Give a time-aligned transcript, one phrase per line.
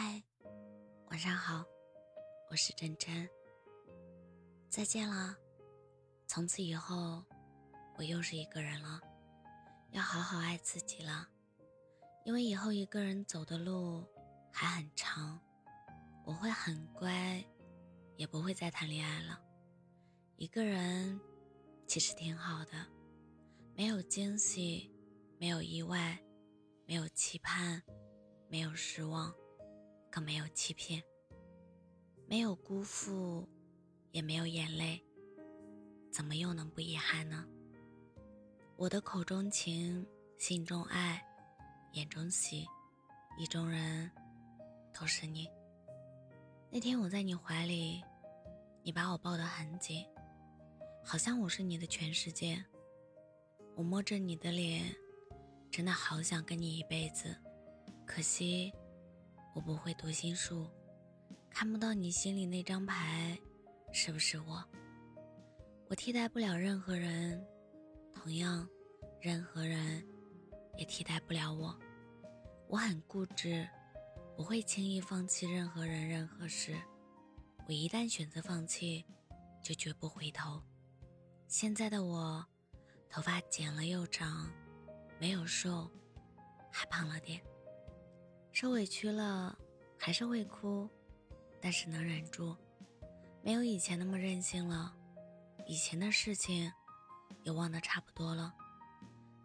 [0.00, 0.22] 嗨，
[1.06, 1.64] 晚上好，
[2.48, 3.28] 我是真真。
[4.68, 5.36] 再见了，
[6.28, 7.20] 从此以后，
[7.96, 9.00] 我又是一个人了，
[9.90, 11.28] 要好好爱自己了，
[12.24, 14.06] 因为以后一个人走的路
[14.52, 15.36] 还很长，
[16.24, 17.44] 我会很乖，
[18.14, 19.42] 也不会再谈恋爱了。
[20.36, 21.20] 一个人
[21.88, 22.86] 其实挺好的，
[23.74, 24.94] 没有惊喜，
[25.40, 26.16] 没有意外，
[26.86, 27.82] 没有期盼，
[28.48, 29.34] 没有失望。
[30.20, 31.02] 没有欺骗，
[32.26, 33.48] 没有辜负，
[34.12, 35.02] 也没有眼泪，
[36.10, 37.46] 怎么又能不遗憾呢？
[38.76, 41.22] 我的口中情，心中爱，
[41.92, 42.66] 眼中喜，
[43.38, 44.10] 意中人，
[44.92, 45.48] 都是你。
[46.70, 48.02] 那天我在你怀里，
[48.82, 50.06] 你把我抱得很紧，
[51.02, 52.64] 好像我是你的全世界。
[53.74, 54.94] 我摸着你的脸，
[55.70, 57.36] 真的好想跟你一辈子，
[58.04, 58.72] 可惜。
[59.58, 60.70] 我不会读心术，
[61.50, 63.36] 看不到你心里那张牌，
[63.90, 64.64] 是不是我？
[65.88, 67.44] 我替代不了任何人，
[68.14, 68.68] 同样，
[69.20, 70.06] 任何人
[70.76, 71.76] 也替代不了我。
[72.68, 73.68] 我很固执，
[74.36, 76.80] 不会轻易放弃任何人、任何事。
[77.66, 79.04] 我一旦选择放弃，
[79.60, 80.62] 就绝不回头。
[81.48, 82.46] 现在的我，
[83.10, 84.48] 头发剪了又长，
[85.18, 85.90] 没有瘦，
[86.70, 87.42] 还胖了点。
[88.60, 89.56] 受委屈了，
[89.96, 90.90] 还是会哭，
[91.60, 92.56] 但是能忍住，
[93.40, 94.92] 没有以前那么任性了。
[95.68, 96.72] 以前的事情，
[97.44, 98.52] 也忘得差不多了。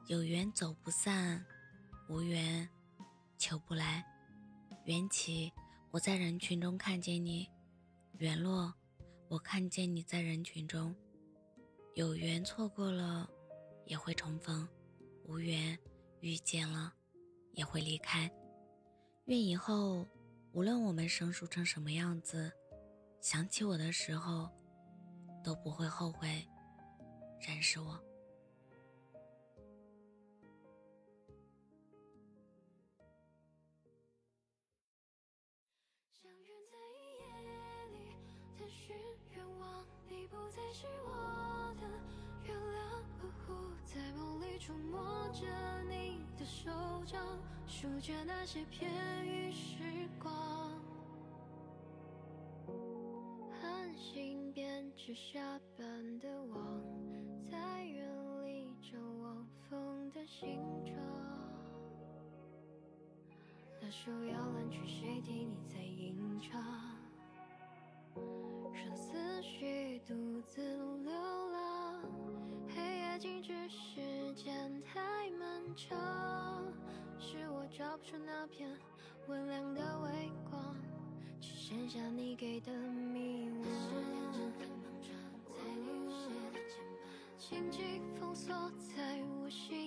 [0.08, 1.46] 有缘走不散，
[2.10, 2.68] 无缘
[3.38, 4.04] 求不来。
[4.86, 5.54] 缘起，
[5.92, 7.48] 我在人群中看见你；
[8.18, 8.74] 缘落，
[9.28, 10.92] 我看见你在人群中。
[11.94, 13.30] 有缘错过了，
[13.86, 14.68] 也会重逢；
[15.26, 15.78] 无缘
[16.20, 16.92] 遇见了，
[17.52, 18.28] 也会离开。
[19.26, 20.06] 愿以后，
[20.52, 22.52] 无论我们生疏成什么样子，
[23.22, 24.50] 想起我的时候，
[25.42, 26.46] 都不会后悔
[27.40, 27.98] 认识我。
[43.94, 45.00] 在，梦里触摸
[45.34, 45.73] 着
[46.54, 46.70] 手
[47.08, 47.20] 掌。
[47.66, 48.92] 数着那些片
[49.26, 50.32] 语时光，
[53.60, 55.40] 寒星编织下
[55.76, 56.82] 般的网，
[57.50, 58.08] 在远
[58.46, 60.96] 离张望风的形状。
[63.82, 66.62] 那首摇篮曲，谁替你在吟唱？
[68.72, 71.63] 让思绪独自流浪，
[78.04, 78.70] 出那片
[79.28, 80.76] 温凉的微光，
[81.40, 83.66] 只剩下你给的迷惘。
[87.38, 89.83] 情景封锁在我心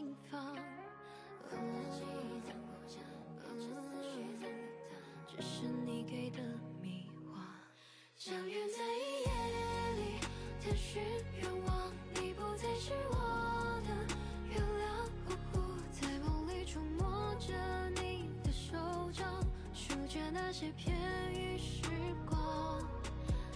[20.49, 20.95] 那些片
[21.35, 21.83] 语时
[22.25, 22.39] 光，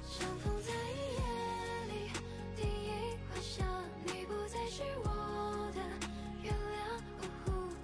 [0.02, 1.22] 相逢在夜
[1.86, 2.10] 里，
[2.56, 3.64] 第一晚霞，
[4.04, 5.80] 你不再是我的
[6.42, 7.00] 月亮，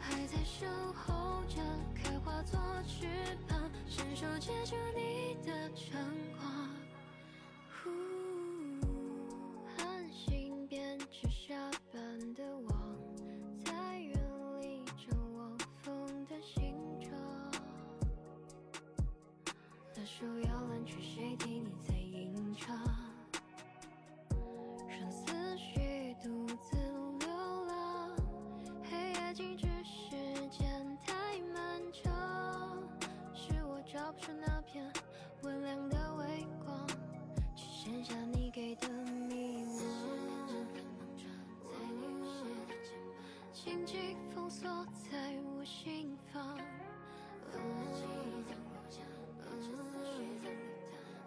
[0.01, 1.63] 还在守候着，
[1.95, 3.07] 开花作翅
[3.47, 5.97] 膀，伸手接住你的晨
[6.41, 6.69] 光。
[7.71, 7.93] 寒
[43.67, 46.57] 情景封锁在我心房。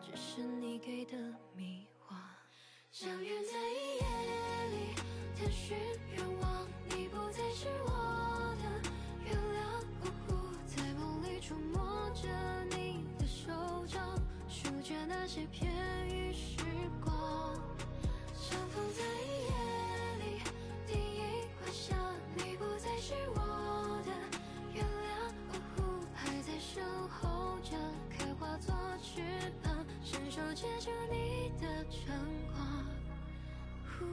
[0.01, 1.17] 只是你给的
[1.53, 2.15] 迷惘，
[2.91, 3.99] 相约在夜
[4.69, 4.95] 里，
[5.37, 5.77] 探寻
[6.15, 8.63] 愿望，你不再是我的。
[9.25, 9.83] 月亮，
[10.65, 12.23] 在梦里触摸着
[12.73, 13.51] 你的手
[13.85, 15.69] 掌，数着那些片
[16.07, 16.18] 语。
[30.59, 32.13] 接住你的晨
[32.53, 32.85] 光
[33.97, 34.03] 呼